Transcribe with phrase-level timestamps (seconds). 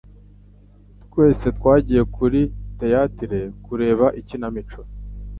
[1.03, 2.41] Twese twagiye kuri
[2.79, 4.79] theatre kureba ikinamico.